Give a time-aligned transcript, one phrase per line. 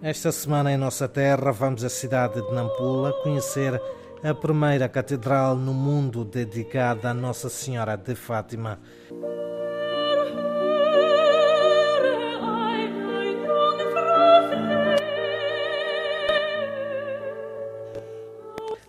[0.00, 3.82] Esta semana em nossa terra vamos à cidade de Nampula conhecer
[4.22, 8.78] a primeira catedral no mundo dedicada a Nossa Senhora de Fátima.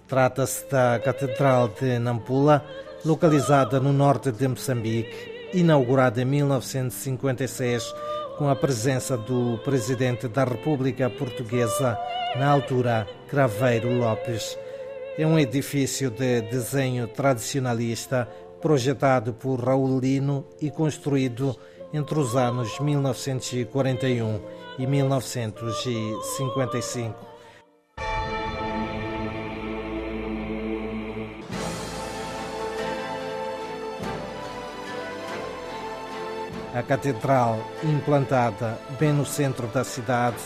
[0.07, 2.63] Trata-se da Catedral de Nampula,
[3.03, 7.83] localizada no norte de Moçambique, inaugurada em 1956
[8.39, 11.99] com a presença do presidente da República Portuguesa,
[12.37, 14.57] na altura, Craveiro Lopes.
[15.17, 18.29] É um edifício de desenho tradicionalista
[18.61, 21.53] projetado por Raul Lino e construído
[21.91, 24.39] entre os anos 1941
[24.79, 27.38] e 1955.
[36.73, 40.37] A catedral, implantada bem no centro da cidade,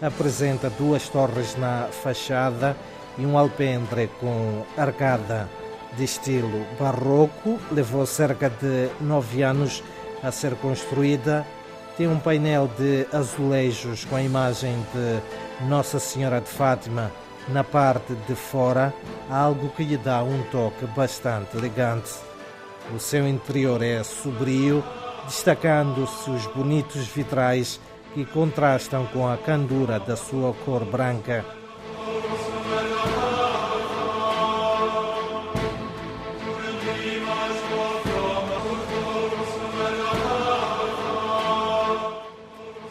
[0.00, 2.76] apresenta duas torres na fachada
[3.18, 5.48] e um alpendre com arcada
[5.96, 7.58] de estilo barroco.
[7.72, 9.82] Levou cerca de nove anos
[10.22, 11.44] a ser construída.
[11.96, 17.10] Tem um painel de azulejos com a imagem de Nossa Senhora de Fátima
[17.48, 18.94] na parte de fora,
[19.28, 22.12] algo que lhe dá um toque bastante elegante.
[22.94, 24.84] O seu interior é sobrio
[25.26, 27.78] destacando-se os bonitos vitrais
[28.12, 31.44] que contrastam com a candura da sua cor branca.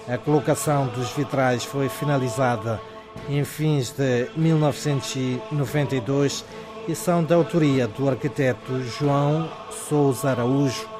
[0.07, 2.81] A colocação dos vitrais foi finalizada
[3.29, 6.43] em fins de 1992
[6.87, 9.49] e são da autoria do arquiteto João
[9.87, 10.92] Souza Araújo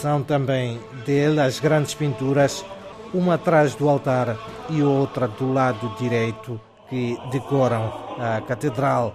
[0.00, 2.64] são também dele as grandes pinturas,
[3.12, 4.34] uma atrás do altar
[4.70, 9.14] e outra do lado direito, que decoram a catedral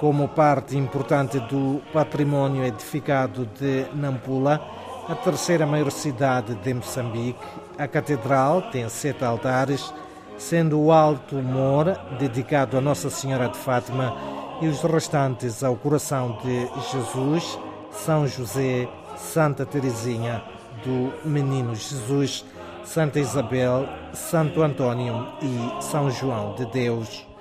[0.00, 4.60] como parte importante do património edificado de Nampula,
[5.08, 7.38] a terceira maior cidade de Moçambique.
[7.78, 9.94] A catedral tem sete altares,
[10.36, 14.16] sendo o Alto Mor dedicado a Nossa Senhora de Fátima
[14.60, 17.56] e os restantes ao coração de Jesus,
[17.92, 20.42] São José Santa Teresinha
[20.84, 22.44] do Menino Jesus,
[22.84, 27.33] Santa Isabel, Santo Antônio e São João de Deus.